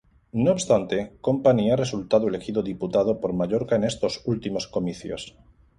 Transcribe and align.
No 0.45 0.49
obstante, 0.55 1.15
Company 1.21 1.69
ha 1.71 1.75
resultado 1.75 2.27
elegido 2.27 2.63
diputado 2.63 3.19
por 3.21 3.33
Mallorca 3.33 3.75
en 3.75 3.83
estos 3.83 4.23
últimos 4.25 4.65
comicios. 4.67 5.35